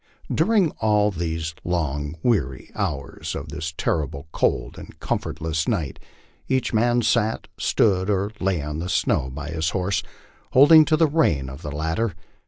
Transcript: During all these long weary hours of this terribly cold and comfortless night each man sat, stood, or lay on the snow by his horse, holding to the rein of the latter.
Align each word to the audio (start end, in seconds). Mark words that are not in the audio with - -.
During 0.33 0.71
all 0.81 1.11
these 1.11 1.53
long 1.63 2.15
weary 2.23 2.71
hours 2.73 3.35
of 3.35 3.49
this 3.49 3.71
terribly 3.77 4.23
cold 4.31 4.79
and 4.79 4.99
comfortless 4.99 5.67
night 5.67 5.99
each 6.47 6.73
man 6.73 7.03
sat, 7.03 7.47
stood, 7.59 8.09
or 8.09 8.31
lay 8.39 8.63
on 8.63 8.79
the 8.79 8.89
snow 8.89 9.29
by 9.29 9.49
his 9.49 9.69
horse, 9.77 10.01
holding 10.53 10.85
to 10.85 10.97
the 10.97 11.05
rein 11.05 11.51
of 11.51 11.61
the 11.61 11.69
latter. 11.71 12.15